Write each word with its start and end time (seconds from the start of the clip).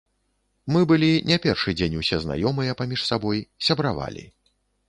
Мы 0.75 0.81
былі 0.91 1.09
не 1.31 1.37
першы 1.43 1.75
дзень 1.79 1.99
усе 2.01 2.21
знаёмыя 2.25 2.77
паміж 2.83 3.07
сабой, 3.11 3.47
сябравалі. 3.69 4.27